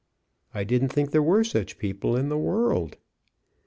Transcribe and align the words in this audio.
I 0.51 0.63
didn't 0.63 0.89
think 0.89 1.11
there 1.11 1.21
were 1.21 1.43
such 1.43 1.77
people 1.77 2.17
in 2.17 2.29
the 2.29 2.37
world. 2.39 2.97